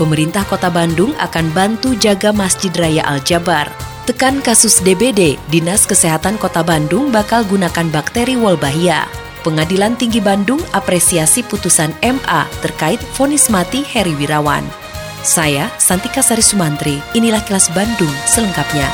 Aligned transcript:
Pemerintah 0.00 0.48
Kota 0.48 0.72
Bandung 0.72 1.12
akan 1.20 1.52
bantu 1.52 1.92
jaga 1.92 2.32
Masjid 2.32 2.72
Raya 2.72 3.04
Al-Jabar. 3.04 3.68
Tekan 4.08 4.40
kasus 4.40 4.80
DBD, 4.80 5.36
Dinas 5.52 5.84
Kesehatan 5.84 6.40
Kota 6.40 6.64
Bandung 6.64 7.12
bakal 7.12 7.44
gunakan 7.44 7.84
bakteri 7.92 8.32
Wolbachia. 8.32 9.04
Pengadilan 9.44 10.00
Tinggi 10.00 10.24
Bandung 10.24 10.64
apresiasi 10.72 11.44
putusan 11.44 11.92
MA 12.00 12.48
terkait 12.64 12.96
vonis 13.12 13.52
mati 13.52 13.84
Heri 13.84 14.16
Wirawan. 14.16 14.64
Saya, 15.20 15.68
Santika 15.76 16.24
Sari 16.24 16.40
Sumantri, 16.40 16.96
inilah 17.12 17.44
kelas 17.44 17.68
Bandung 17.76 18.12
selengkapnya. 18.24 18.88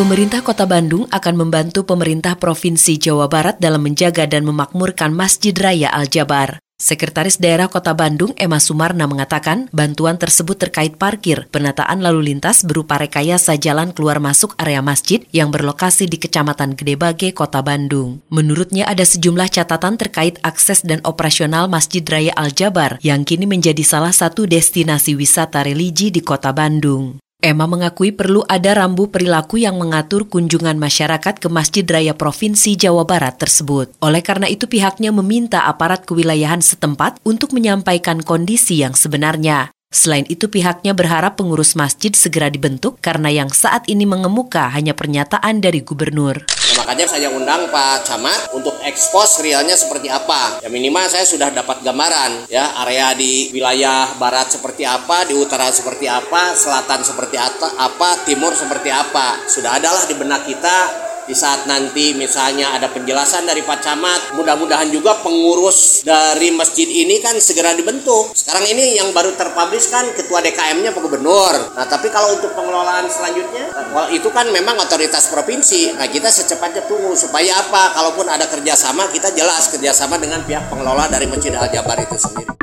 Pemerintah 0.00 0.40
Kota 0.40 0.64
Bandung 0.64 1.04
akan 1.12 1.34
membantu 1.36 1.84
pemerintah 1.84 2.40
Provinsi 2.40 2.96
Jawa 2.96 3.28
Barat 3.28 3.60
dalam 3.60 3.84
menjaga 3.84 4.24
dan 4.24 4.48
memakmurkan 4.48 5.12
Masjid 5.12 5.52
Raya 5.52 5.92
Al-Jabar. 5.92 6.61
Sekretaris 6.82 7.38
Daerah 7.38 7.70
Kota 7.70 7.94
Bandung 7.94 8.34
Emma 8.34 8.58
Sumarna 8.58 9.06
mengatakan 9.06 9.70
bantuan 9.70 10.18
tersebut 10.18 10.58
terkait 10.58 10.98
parkir, 10.98 11.46
penataan 11.54 12.02
lalu 12.02 12.34
lintas 12.34 12.66
berupa 12.66 12.98
rekayasa 12.98 13.54
jalan 13.54 13.94
keluar 13.94 14.18
masuk 14.18 14.58
area 14.58 14.82
masjid 14.82 15.22
yang 15.30 15.54
berlokasi 15.54 16.10
di 16.10 16.18
Kecamatan 16.18 16.74
Gedebage, 16.74 17.30
Kota 17.38 17.62
Bandung. 17.62 18.18
Menurutnya 18.34 18.90
ada 18.90 19.06
sejumlah 19.06 19.46
catatan 19.54 19.94
terkait 19.94 20.42
akses 20.42 20.82
dan 20.82 20.98
operasional 21.06 21.70
Masjid 21.70 22.02
Raya 22.02 22.34
Al-Jabar 22.34 22.98
yang 22.98 23.22
kini 23.22 23.46
menjadi 23.46 23.86
salah 23.86 24.10
satu 24.10 24.50
destinasi 24.50 25.14
wisata 25.14 25.62
religi 25.62 26.10
di 26.10 26.18
Kota 26.18 26.50
Bandung. 26.50 27.22
Emma 27.42 27.66
mengakui 27.66 28.14
perlu 28.14 28.46
ada 28.46 28.70
rambu 28.70 29.10
perilaku 29.10 29.58
yang 29.58 29.74
mengatur 29.74 30.30
kunjungan 30.30 30.78
masyarakat 30.78 31.42
ke 31.42 31.50
Masjid 31.50 31.82
Raya 31.82 32.14
Provinsi 32.14 32.78
Jawa 32.78 33.02
Barat 33.02 33.34
tersebut. 33.34 33.90
Oleh 33.98 34.22
karena 34.22 34.46
itu 34.46 34.70
pihaknya 34.70 35.10
meminta 35.10 35.66
aparat 35.66 36.06
kewilayahan 36.06 36.62
setempat 36.62 37.18
untuk 37.26 37.50
menyampaikan 37.50 38.22
kondisi 38.22 38.78
yang 38.78 38.94
sebenarnya. 38.94 39.74
Selain 39.90 40.22
itu 40.30 40.46
pihaknya 40.46 40.94
berharap 40.94 41.34
pengurus 41.34 41.74
masjid 41.74 42.14
segera 42.14 42.46
dibentuk 42.46 43.02
karena 43.02 43.26
yang 43.34 43.50
saat 43.50 43.90
ini 43.90 44.06
mengemuka 44.06 44.70
hanya 44.70 44.94
pernyataan 44.94 45.58
dari 45.58 45.82
gubernur. 45.82 46.61
Nah, 46.72 46.88
makanya 46.88 47.04
saya 47.04 47.28
undang 47.28 47.68
Pak 47.68 48.08
Camat 48.08 48.48
untuk 48.56 48.80
ekspos 48.80 49.44
realnya 49.44 49.76
seperti 49.76 50.08
apa. 50.08 50.56
Ya 50.64 50.72
minimal 50.72 51.04
saya 51.04 51.28
sudah 51.28 51.52
dapat 51.52 51.84
gambaran 51.84 52.48
ya 52.48 52.80
area 52.80 53.12
di 53.12 53.52
wilayah 53.52 54.16
barat 54.16 54.48
seperti 54.48 54.88
apa, 54.88 55.28
di 55.28 55.36
utara 55.36 55.68
seperti 55.68 56.08
apa, 56.08 56.56
selatan 56.56 57.04
seperti 57.04 57.36
apa, 57.36 58.24
timur 58.24 58.56
seperti 58.56 58.88
apa. 58.88 59.44
Sudah 59.52 59.76
adalah 59.76 60.00
di 60.08 60.16
benak 60.16 60.48
kita 60.48 61.01
di 61.26 61.34
saat 61.36 61.70
nanti 61.70 62.14
misalnya 62.18 62.74
ada 62.74 62.90
penjelasan 62.90 63.46
dari 63.46 63.62
Pak 63.62 63.78
Camat 63.78 64.20
mudah-mudahan 64.34 64.90
juga 64.90 65.18
pengurus 65.22 66.02
dari 66.02 66.50
masjid 66.54 66.86
ini 66.86 67.22
kan 67.22 67.38
segera 67.38 67.74
dibentuk. 67.76 68.34
Sekarang 68.34 68.66
ini 68.66 68.98
yang 68.98 69.10
baru 69.14 69.34
terpublish 69.38 69.90
kan 69.90 70.08
ketua 70.14 70.42
DKM-nya 70.42 70.90
Pak 70.90 71.02
Gubernur. 71.02 71.54
Nah 71.78 71.86
tapi 71.86 72.10
kalau 72.10 72.34
untuk 72.34 72.50
pengelolaan 72.54 73.06
selanjutnya 73.06 73.70
well, 73.94 74.08
itu 74.10 74.28
kan 74.30 74.50
memang 74.50 74.78
otoritas 74.78 75.30
provinsi. 75.30 75.94
Nah 75.94 76.08
kita 76.10 76.30
secepatnya 76.30 76.86
tunggu 76.86 77.14
supaya 77.14 77.58
apa? 77.62 77.94
Kalaupun 77.94 78.26
ada 78.26 78.46
kerjasama 78.48 79.10
kita 79.10 79.30
jelas 79.34 79.70
kerjasama 79.70 80.18
dengan 80.18 80.42
pihak 80.42 80.66
pengelola 80.70 81.06
dari 81.10 81.26
Masjid 81.30 81.54
Al-Jabar 81.54 81.98
itu 82.02 82.16
sendiri 82.18 82.61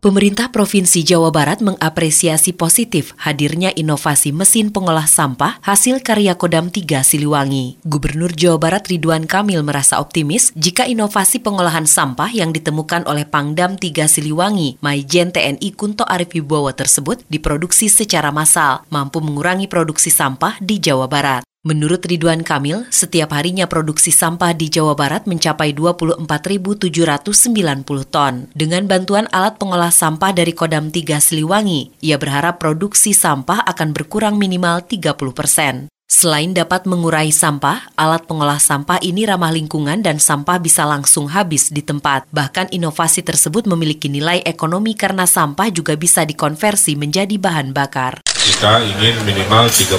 Pemerintah 0.00 0.48
Provinsi 0.48 1.04
Jawa 1.04 1.28
Barat 1.28 1.60
mengapresiasi 1.60 2.56
positif 2.56 3.12
hadirnya 3.20 3.68
inovasi 3.76 4.32
mesin 4.32 4.72
pengolah 4.72 5.04
sampah 5.04 5.60
hasil 5.60 6.00
karya 6.00 6.40
Kodam 6.40 6.72
3 6.72 7.04
Siliwangi. 7.04 7.76
Gubernur 7.84 8.32
Jawa 8.32 8.56
Barat 8.56 8.88
Ridwan 8.88 9.28
Kamil 9.28 9.60
merasa 9.60 10.00
optimis 10.00 10.56
jika 10.56 10.88
inovasi 10.88 11.44
pengolahan 11.44 11.84
sampah 11.84 12.32
yang 12.32 12.48
ditemukan 12.48 13.04
oleh 13.04 13.28
Pangdam 13.28 13.76
3 13.76 14.08
Siliwangi, 14.08 14.80
Maijen 14.80 15.36
TNI 15.36 15.68
Kunto 15.76 16.08
Arif 16.08 16.32
Wibowo 16.32 16.72
tersebut 16.72 17.20
diproduksi 17.28 17.92
secara 17.92 18.32
massal, 18.32 18.88
mampu 18.88 19.20
mengurangi 19.20 19.68
produksi 19.68 20.08
sampah 20.08 20.56
di 20.64 20.80
Jawa 20.80 21.12
Barat. 21.12 21.49
Menurut 21.60 22.08
Ridwan 22.08 22.40
Kamil, 22.40 22.88
setiap 22.88 23.36
harinya 23.36 23.68
produksi 23.68 24.08
sampah 24.08 24.56
di 24.56 24.72
Jawa 24.72 24.96
Barat 24.96 25.28
mencapai 25.28 25.76
24.790 25.76 26.88
ton. 28.08 28.48
Dengan 28.56 28.88
bantuan 28.88 29.28
alat 29.28 29.60
pengolah 29.60 29.92
sampah 29.92 30.32
dari 30.32 30.56
Kodam 30.56 30.88
3 30.88 31.20
Siliwangi, 31.20 32.00
ia 32.00 32.16
berharap 32.16 32.64
produksi 32.64 33.12
sampah 33.12 33.60
akan 33.68 33.92
berkurang 33.92 34.40
minimal 34.40 34.88
30 34.88 35.36
persen. 35.36 35.92
Selain 36.08 36.48
dapat 36.56 36.88
mengurai 36.88 37.28
sampah, 37.28 37.92
alat 37.92 38.24
pengolah 38.24 38.56
sampah 38.56 38.96
ini 39.04 39.28
ramah 39.28 39.52
lingkungan 39.52 40.00
dan 40.00 40.16
sampah 40.16 40.56
bisa 40.56 40.88
langsung 40.88 41.28
habis 41.28 41.68
di 41.68 41.84
tempat. 41.84 42.24
Bahkan 42.32 42.72
inovasi 42.72 43.20
tersebut 43.20 43.68
memiliki 43.68 44.08
nilai 44.08 44.40
ekonomi 44.48 44.96
karena 44.96 45.28
sampah 45.28 45.68
juga 45.68 45.92
bisa 45.92 46.24
dikonversi 46.24 46.96
menjadi 46.96 47.36
bahan 47.36 47.76
bakar 47.76 48.24
kita 48.50 48.82
ingin 48.82 49.14
minimal 49.22 49.70
30% 49.70 49.94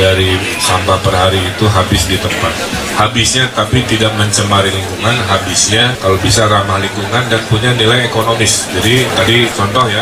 dari 0.00 0.40
sampah 0.56 0.96
per 1.04 1.12
hari 1.12 1.36
itu 1.36 1.68
habis 1.68 2.08
di 2.08 2.16
tempat. 2.16 2.48
Habisnya 2.96 3.52
tapi 3.52 3.84
tidak 3.84 4.16
mencemari 4.16 4.72
lingkungan, 4.72 5.12
habisnya 5.28 5.92
kalau 6.00 6.16
bisa 6.24 6.48
ramah 6.48 6.80
lingkungan 6.80 7.28
dan 7.28 7.40
punya 7.52 7.76
nilai 7.76 8.08
ekonomis. 8.08 8.72
Jadi 8.72 9.04
tadi 9.12 9.36
contoh 9.52 9.84
ya, 9.84 10.00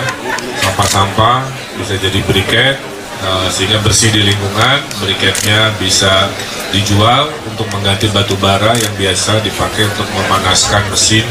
sampah-sampah 0.63 1.43
bisa 1.75 1.99
jadi 1.99 2.23
briket, 2.23 2.79
uh, 3.27 3.51
sehingga 3.51 3.83
bersih 3.83 4.15
di 4.15 4.31
lingkungan, 4.31 4.79
briketnya 5.03 5.75
bisa 5.83 6.31
dijual 6.71 7.35
untuk 7.51 7.67
mengganti 7.75 8.07
batu 8.15 8.39
bara 8.39 8.79
yang 8.79 8.95
biasa 8.95 9.43
dipakai 9.43 9.91
untuk 9.91 10.07
memanaskan 10.15 10.87
mesin 10.87 11.27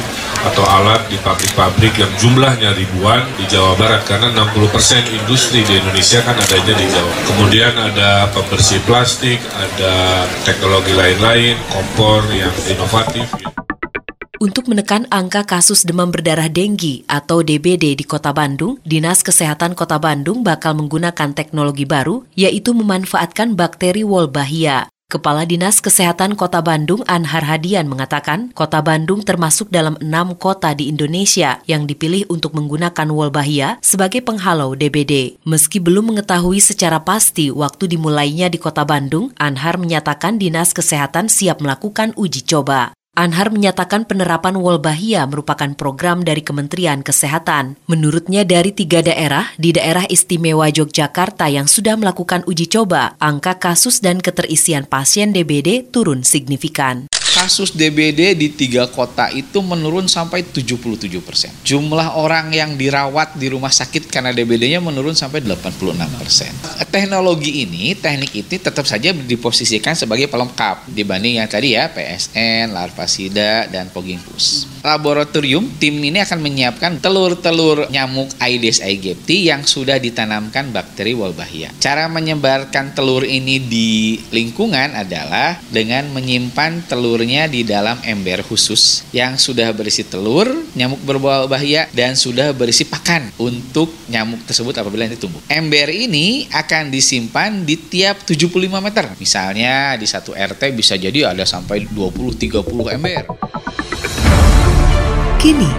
atau 0.47 0.63
alat 0.63 1.03
di 1.11 1.17
pabrik-pabrik 1.19 1.99
yang 1.99 2.11
jumlahnya 2.15 2.71
ribuan 2.75 3.23
di 3.35 3.43
Jawa 3.51 3.75
Barat 3.75 4.07
karena 4.07 4.31
60% 4.31 5.17
industri 5.23 5.65
di 5.67 5.75
Indonesia 5.75 6.23
kan 6.23 6.37
adanya 6.39 6.73
di 6.75 6.87
Jawa. 6.87 7.13
Kemudian 7.27 7.73
ada 7.75 8.31
pembersih 8.31 8.79
plastik, 8.87 9.39
ada 9.51 10.23
teknologi 10.47 10.95
lain-lain, 10.95 11.59
kompor 11.71 12.23
yang 12.31 12.53
inovatif. 12.71 13.27
Untuk 14.39 14.71
menekan 14.71 15.03
angka 15.11 15.43
kasus 15.43 15.83
demam 15.83 16.15
berdarah 16.15 16.47
denggi 16.47 17.03
atau 17.11 17.43
DBD 17.43 17.99
di 17.99 18.07
Kota 18.07 18.31
Bandung, 18.31 18.79
Dinas 18.87 19.19
Kesehatan 19.19 19.75
Kota 19.75 19.99
Bandung 19.99 20.47
bakal 20.47 20.79
menggunakan 20.79 21.35
teknologi 21.35 21.83
baru, 21.83 22.23
yaitu 22.39 22.71
memanfaatkan 22.71 23.59
bakteri 23.59 24.07
Wolbachia. 24.07 24.87
Kepala 25.09 25.41
Dinas 25.41 25.81
Kesehatan 25.81 26.37
Kota 26.37 26.61
Bandung 26.61 27.01
Anhar 27.09 27.41
Hadian 27.41 27.89
mengatakan, 27.89 28.53
Kota 28.53 28.77
Bandung 28.85 29.25
termasuk 29.25 29.73
dalam 29.73 29.97
enam 30.05 30.37
kota 30.37 30.77
di 30.77 30.85
Indonesia 30.85 31.65
yang 31.65 31.89
dipilih 31.89 32.29
untuk 32.29 32.53
menggunakan 32.53 33.09
Wolbachia 33.09 33.81
sebagai 33.81 34.21
penghalau 34.21 34.77
DBD. 34.77 35.41
Meski 35.49 35.81
belum 35.81 36.13
mengetahui 36.13 36.61
secara 36.61 37.01
pasti 37.01 37.49
waktu 37.49 37.89
dimulainya 37.89 38.53
di 38.53 38.61
Kota 38.61 38.85
Bandung, 38.85 39.33
Anhar 39.41 39.81
menyatakan 39.81 40.37
Dinas 40.37 40.77
Kesehatan 40.77 41.25
siap 41.25 41.57
melakukan 41.57 42.13
uji 42.13 42.45
coba. 42.45 42.93
Anhar 43.17 43.49
menyatakan 43.49 44.05
penerapan 44.05 44.55
Wolbachia 44.61 45.25
merupakan 45.25 45.73
program 45.73 46.21
dari 46.21 46.45
Kementerian 46.45 47.01
Kesehatan. 47.01 47.75
Menurutnya 47.89 48.45
dari 48.45 48.69
tiga 48.69 49.01
daerah, 49.01 49.49
di 49.57 49.73
daerah 49.73 50.05
istimewa 50.05 50.69
Yogyakarta 50.69 51.49
yang 51.49 51.65
sudah 51.65 51.97
melakukan 51.97 52.45
uji 52.45 52.69
coba, 52.69 53.17
angka 53.17 53.57
kasus 53.57 53.99
dan 53.99 54.21
keterisian 54.21 54.85
pasien 54.85 55.33
DBD 55.33 55.89
turun 55.89 56.21
signifikan 56.21 57.09
kasus 57.39 57.71
DBD 57.71 58.35
di 58.35 58.51
tiga 58.51 58.83
kota 58.91 59.31
itu 59.31 59.63
menurun 59.63 60.11
sampai 60.11 60.43
77 60.43 60.75
persen. 61.23 61.47
Jumlah 61.63 62.19
orang 62.19 62.51
yang 62.51 62.75
dirawat 62.75 63.39
di 63.39 63.47
rumah 63.47 63.71
sakit 63.71 64.11
karena 64.11 64.35
DBD-nya 64.35 64.83
menurun 64.83 65.15
sampai 65.15 65.39
86 65.47 66.19
persen. 66.19 66.51
Teknologi 66.91 67.63
ini, 67.63 67.95
teknik 67.95 68.35
ini 68.35 68.55
tetap 68.59 68.83
saja 68.83 69.15
diposisikan 69.15 69.95
sebagai 69.95 70.27
pelengkap 70.27 70.91
dibanding 70.91 71.39
yang 71.39 71.47
tadi 71.47 71.79
ya 71.79 71.87
PSN, 71.87 72.75
larvasida, 72.75 73.71
dan 73.71 73.87
Pogging 73.87 74.19
Laboratorium 74.83 75.63
tim 75.79 75.95
ini 75.99 76.19
akan 76.19 76.39
menyiapkan 76.43 76.99
telur-telur 76.99 77.87
nyamuk 77.87 78.31
Aedes 78.39 78.83
aegypti 78.83 79.47
yang 79.47 79.63
sudah 79.63 79.95
ditanamkan 79.95 80.71
bakteri 80.75 81.15
Wolbachia. 81.15 81.71
Cara 81.79 82.07
menyebarkan 82.11 82.95
telur 82.95 83.23
ini 83.23 83.59
di 83.59 84.19
lingkungan 84.31 84.95
adalah 84.95 85.59
dengan 85.71 86.07
menyimpan 86.11 86.87
telurnya 86.87 87.28
hasilnya 87.29 87.45
di 87.45 87.61
dalam 87.61 87.97
ember 88.01 88.41
khusus 88.41 89.05
yang 89.13 89.37
sudah 89.37 89.69
berisi 89.69 90.01
telur, 90.01 90.49
nyamuk 90.73 90.97
berbau 91.05 91.45
bahaya, 91.45 91.85
dan 91.93 92.17
sudah 92.17 92.49
berisi 92.57 92.89
pakan 92.89 93.29
untuk 93.37 93.93
nyamuk 94.09 94.41
tersebut 94.49 94.73
apabila 94.81 95.05
nanti 95.05 95.21
tumbuh. 95.21 95.37
Ember 95.45 95.93
ini 95.93 96.49
akan 96.49 96.89
disimpan 96.89 97.61
di 97.61 97.77
tiap 97.77 98.25
75 98.25 98.81
meter. 98.81 99.13
Misalnya 99.21 99.93
di 99.93 100.09
satu 100.09 100.33
RT 100.33 100.73
bisa 100.73 100.97
jadi 100.97 101.29
ada 101.29 101.45
sampai 101.45 101.85
20-30 101.85 102.97
ember. 102.97 103.29
Kini, 105.37 105.69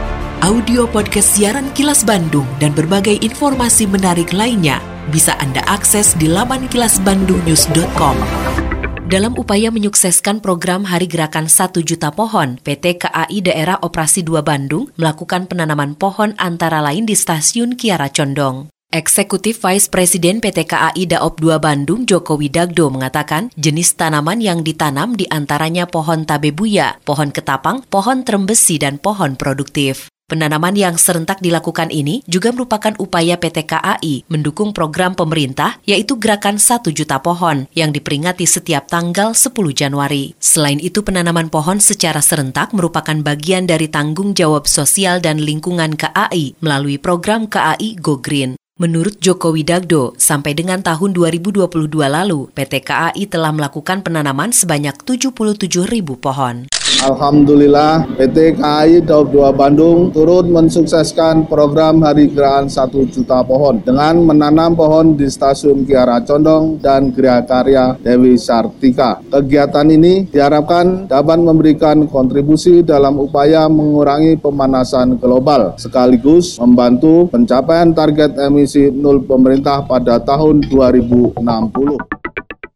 audio 0.47 0.87
podcast 0.87 1.35
siaran 1.35 1.75
Kilas 1.75 2.07
Bandung 2.07 2.47
dan 2.63 2.79
berbagai 2.79 3.19
informasi 3.27 3.91
menarik 3.91 4.31
lainnya 4.31 4.79
bisa 5.11 5.35
Anda 5.43 5.67
akses 5.67 6.15
di 6.15 6.31
laman 6.31 6.71
kilasbandungnews.com. 6.71 8.80
Dalam 9.11 9.35
upaya 9.35 9.75
menyukseskan 9.75 10.39
program 10.39 10.87
Hari 10.87 11.11
Gerakan 11.11 11.51
1 11.51 11.83
Juta 11.83 12.15
Pohon, 12.15 12.63
PT 12.63 13.03
KAI 13.03 13.43
Daerah 13.43 13.83
Operasi 13.83 14.23
2 14.23 14.39
Bandung 14.39 14.87
melakukan 14.95 15.51
penanaman 15.51 15.99
pohon 15.99 16.31
antara 16.39 16.79
lain 16.79 17.11
di 17.11 17.19
Stasiun 17.19 17.75
Kiara 17.75 18.07
Condong. 18.07 18.71
Eksekutif 18.95 19.67
Vice 19.67 19.91
Presiden 19.91 20.39
PT 20.39 20.63
KAI 20.63 21.11
Daop 21.11 21.43
2 21.43 21.59
Bandung 21.59 22.07
Joko 22.07 22.39
Widagdo 22.39 22.87
mengatakan 22.87 23.51
jenis 23.59 23.99
tanaman 23.99 24.39
yang 24.39 24.63
ditanam 24.63 25.19
di 25.19 25.27
antaranya 25.27 25.91
pohon 25.91 26.23
tabebuya, 26.23 27.03
pohon 27.03 27.35
ketapang, 27.35 27.83
pohon 27.91 28.23
trembesi, 28.23 28.79
dan 28.79 29.03
pohon 29.03 29.35
produktif. 29.35 30.10
Penanaman 30.31 30.79
yang 30.79 30.95
serentak 30.95 31.43
dilakukan 31.43 31.91
ini 31.91 32.23
juga 32.31 32.55
merupakan 32.55 32.95
upaya 33.03 33.35
PT 33.35 33.67
KAI 33.67 34.31
mendukung 34.31 34.71
program 34.71 35.19
pemerintah 35.19 35.83
yaitu 35.83 36.23
Gerakan 36.23 36.63
1 36.63 36.87
Juta 36.95 37.19
Pohon 37.19 37.67
yang 37.75 37.91
diperingati 37.91 38.47
setiap 38.47 38.87
tanggal 38.87 39.35
10 39.35 39.51
Januari. 39.75 40.39
Selain 40.39 40.79
itu 40.79 41.03
penanaman 41.03 41.51
pohon 41.51 41.83
secara 41.83 42.23
serentak 42.23 42.71
merupakan 42.71 43.19
bagian 43.27 43.67
dari 43.67 43.91
tanggung 43.91 44.31
jawab 44.31 44.71
sosial 44.71 45.19
dan 45.19 45.43
lingkungan 45.43 45.99
KAI 45.99 46.55
melalui 46.63 47.03
program 47.03 47.51
KAI 47.51 47.99
Go 47.99 48.23
Green. 48.23 48.60
Menurut 48.81 49.21
Joko 49.21 49.53
Widagdo, 49.53 50.17
sampai 50.17 50.57
dengan 50.57 50.81
tahun 50.81 51.13
2022 51.13 51.69
lalu, 52.01 52.49
PT 52.57 52.81
KAI 52.81 53.29
telah 53.29 53.53
melakukan 53.53 54.01
penanaman 54.01 54.57
sebanyak 54.57 54.97
77 55.05 55.85
ribu 55.85 56.17
pohon. 56.17 56.65
Alhamdulillah 57.01 58.05
PT 58.21 58.61
KAI 58.61 59.01
Daop 59.01 59.33
2 59.33 59.57
Bandung 59.57 60.13
turut 60.13 60.45
mensukseskan 60.45 61.49
program 61.49 62.05
Hari 62.05 62.29
Gerakan 62.29 62.69
1 62.69 62.93
Juta 63.09 63.41
Pohon 63.41 63.81
dengan 63.81 64.21
menanam 64.21 64.77
pohon 64.77 65.17
di 65.17 65.25
Stasiun 65.25 65.89
Kiara 65.89 66.21
Condong 66.21 66.77
dan 66.77 67.09
Gria 67.09 67.41
Karya 67.41 67.97
Dewi 68.05 68.37
Sartika. 68.37 69.25
Kegiatan 69.33 69.89
ini 69.89 70.29
diharapkan 70.29 71.09
dapat 71.09 71.41
memberikan 71.41 72.05
kontribusi 72.05 72.85
dalam 72.85 73.17
upaya 73.17 73.65
mengurangi 73.73 74.37
pemanasan 74.37 75.17
global 75.17 75.81
sekaligus 75.81 76.61
membantu 76.61 77.33
pencapaian 77.33 77.97
target 77.97 78.37
emisi 78.37 78.70
nol 78.77 79.25
pemerintah 79.27 79.83
pada 79.83 80.23
tahun 80.23 80.63
2060. 80.71 81.41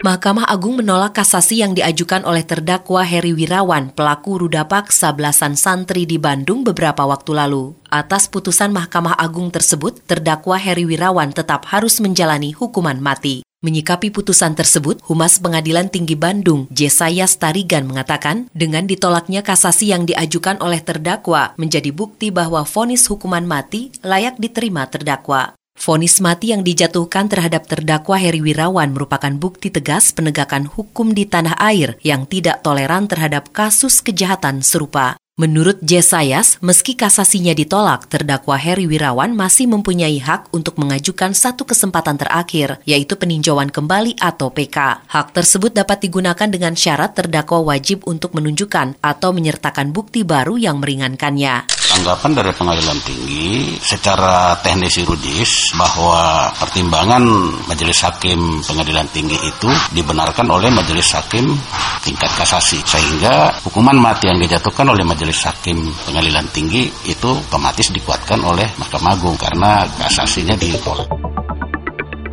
Mahkamah 0.05 0.45
Agung 0.53 0.77
menolak 0.77 1.17
kasasi 1.17 1.65
yang 1.65 1.73
diajukan 1.73 2.29
oleh 2.29 2.45
terdakwa 2.45 3.01
Heri 3.01 3.33
Wirawan, 3.33 3.89
pelaku 3.89 4.37
ruda 4.37 4.69
paksa 4.69 5.17
belasan 5.17 5.57
santri 5.57 6.05
di 6.05 6.21
Bandung 6.21 6.61
beberapa 6.61 7.09
waktu 7.09 7.33
lalu. 7.33 7.73
Atas 7.89 8.29
putusan 8.29 8.69
Mahkamah 8.69 9.17
Agung 9.17 9.49
tersebut, 9.49 10.05
terdakwa 10.05 10.61
Heri 10.61 10.85
Wirawan 10.85 11.33
tetap 11.33 11.65
harus 11.73 12.05
menjalani 12.05 12.53
hukuman 12.53 13.01
mati. 13.01 13.49
Menyikapi 13.65 14.13
putusan 14.13 14.53
tersebut, 14.53 15.01
Humas 15.09 15.41
Pengadilan 15.41 15.89
Tinggi 15.89 16.21
Bandung, 16.21 16.69
Jesaya 16.69 17.25
Starigan 17.25 17.89
mengatakan, 17.89 18.53
dengan 18.53 18.85
ditolaknya 18.85 19.41
kasasi 19.41 19.89
yang 19.89 20.05
diajukan 20.05 20.61
oleh 20.61 20.85
terdakwa 20.85 21.57
menjadi 21.57 21.97
bukti 21.97 22.29
bahwa 22.29 22.61
vonis 22.69 23.09
hukuman 23.09 23.49
mati 23.49 23.89
layak 24.05 24.37
diterima 24.37 24.85
terdakwa. 24.85 25.57
Fonis 25.75 26.23
mati 26.23 26.55
yang 26.55 26.63
dijatuhkan 26.63 27.27
terhadap 27.29 27.67
terdakwa 27.67 28.17
Heri 28.17 28.41
Wirawan 28.41 28.95
merupakan 28.95 29.35
bukti 29.35 29.69
tegas 29.75 30.15
penegakan 30.15 30.71
hukum 30.71 31.13
di 31.13 31.27
tanah 31.27 31.59
air 31.61 31.99
yang 32.01 32.25
tidak 32.25 32.63
toleran 32.63 33.11
terhadap 33.11 33.51
kasus 33.51 34.01
kejahatan 34.01 34.63
serupa. 34.63 35.19
Menurut 35.35 35.83
Jesayas, 35.83 36.63
meski 36.63 36.95
kasasinya 36.95 37.59
ditolak, 37.59 38.07
terdakwa 38.07 38.55
Heri 38.55 38.87
Wirawan 38.87 39.35
masih 39.35 39.67
mempunyai 39.67 40.23
hak 40.23 40.55
untuk 40.55 40.79
mengajukan 40.79 41.35
satu 41.35 41.67
kesempatan 41.67 42.15
terakhir, 42.15 42.79
yaitu 42.87 43.19
peninjauan 43.19 43.67
kembali 43.67 44.15
atau 44.23 44.55
PK. 44.55 45.11
Hak 45.11 45.35
tersebut 45.35 45.75
dapat 45.75 46.07
digunakan 46.07 46.47
dengan 46.47 46.79
syarat 46.79 47.19
terdakwa 47.19 47.67
wajib 47.67 48.07
untuk 48.07 48.31
menunjukkan 48.39 49.03
atau 49.03 49.35
menyertakan 49.35 49.91
bukti 49.91 50.23
baru 50.23 50.55
yang 50.55 50.79
meringankannya 50.79 51.67
tanggapan 51.95 52.31
dari 52.35 52.53
pengadilan 52.59 52.99
tinggi 53.07 53.79
secara 53.79 54.59
teknis 54.59 54.99
yuridis 54.99 55.71
bahwa 55.79 56.51
pertimbangan 56.59 57.23
majelis 57.71 58.03
hakim 58.03 58.59
pengadilan 58.67 59.07
tinggi 59.15 59.39
itu 59.39 59.71
dibenarkan 59.95 60.51
oleh 60.51 60.75
majelis 60.75 61.15
hakim 61.15 61.55
tingkat 62.03 62.31
kasasi 62.35 62.83
sehingga 62.83 63.55
hukuman 63.63 63.95
mati 63.95 64.27
yang 64.27 64.43
dijatuhkan 64.43 64.91
oleh 64.91 65.07
majelis 65.25 65.49
hakim 65.49 65.81
pengadilan 66.05 66.45
tinggi 66.53 66.93
itu 67.09 67.33
otomatis 67.33 67.89
dikuatkan 67.89 68.45
oleh 68.45 68.69
Mahkamah 68.77 69.17
Agung 69.17 69.41
karena 69.41 69.89
kasasinya 69.97 70.53
ditolak. 70.53 71.09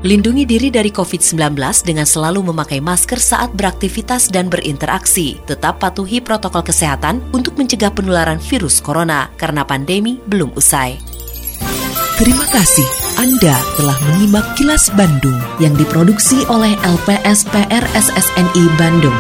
Lindungi 0.04 0.44
diri 0.44 0.68
dari 0.68 0.92
COVID-19 0.92 1.56
dengan 1.88 2.04
selalu 2.04 2.52
memakai 2.52 2.84
masker 2.84 3.16
saat 3.16 3.56
beraktivitas 3.56 4.28
dan 4.28 4.52
berinteraksi. 4.52 5.40
Tetap 5.48 5.80
patuhi 5.80 6.20
protokol 6.20 6.68
kesehatan 6.68 7.32
untuk 7.32 7.56
mencegah 7.56 7.96
penularan 7.96 8.44
virus 8.44 8.84
corona 8.84 9.32
karena 9.40 9.64
pandemi 9.64 10.20
belum 10.28 10.52
usai. 10.60 11.00
Terima 12.20 12.44
kasih 12.52 12.88
Anda 13.24 13.56
telah 13.80 13.98
menyimak 14.04 14.60
kilas 14.60 14.92
Bandung 15.00 15.40
yang 15.64 15.80
diproduksi 15.80 16.44
oleh 16.52 16.76
LPSPR 16.84 17.88
SSNI 17.96 18.64
Bandung. 18.76 19.16